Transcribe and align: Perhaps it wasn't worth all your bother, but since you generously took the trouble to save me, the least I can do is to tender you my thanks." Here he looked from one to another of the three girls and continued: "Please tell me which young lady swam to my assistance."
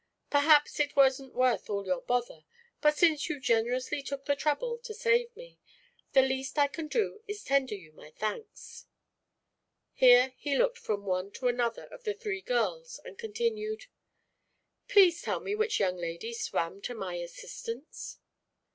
Perhaps 0.31 0.79
it 0.79 0.95
wasn't 0.95 1.35
worth 1.35 1.69
all 1.69 1.85
your 1.85 2.01
bother, 2.01 2.43
but 2.81 2.97
since 2.97 3.29
you 3.29 3.39
generously 3.39 4.01
took 4.01 4.25
the 4.25 4.35
trouble 4.35 4.79
to 4.79 4.95
save 4.95 5.35
me, 5.35 5.59
the 6.13 6.23
least 6.23 6.57
I 6.57 6.65
can 6.69 6.87
do 6.87 7.21
is 7.27 7.41
to 7.41 7.49
tender 7.49 7.75
you 7.75 7.91
my 7.91 8.09
thanks." 8.09 8.87
Here 9.93 10.33
he 10.37 10.57
looked 10.57 10.79
from 10.79 11.05
one 11.05 11.29
to 11.33 11.47
another 11.49 11.83
of 11.85 12.03
the 12.03 12.15
three 12.15 12.41
girls 12.41 12.99
and 13.05 13.15
continued: 13.19 13.85
"Please 14.87 15.21
tell 15.21 15.39
me 15.39 15.53
which 15.53 15.79
young 15.79 15.97
lady 15.97 16.33
swam 16.33 16.81
to 16.81 16.95
my 16.95 17.13
assistance." 17.17 18.17